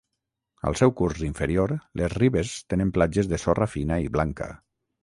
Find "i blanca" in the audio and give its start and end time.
4.09-4.55